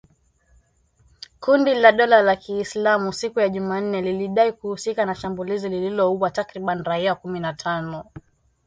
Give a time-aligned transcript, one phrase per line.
[1.43, 7.15] Kundi la dola ya kiisilamu siku ya Jumanne lilidai kuhusika na shambulizi lililoua takribani raia
[7.15, 8.05] kumi na tano